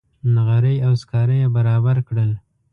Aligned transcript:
نغرۍ 0.35 0.77
او 0.85 0.91
سکاره 1.01 1.35
یې 1.41 1.47
برابر 1.55 1.97
کړل. 2.07 2.31